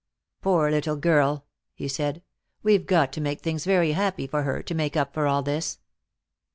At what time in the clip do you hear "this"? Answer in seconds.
5.43-5.77